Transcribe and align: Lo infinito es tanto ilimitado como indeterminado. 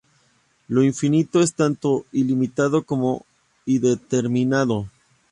Lo 0.67 0.81
infinito 0.81 1.41
es 1.41 1.53
tanto 1.53 2.07
ilimitado 2.11 2.81
como 2.83 3.23
indeterminado. 3.67 4.87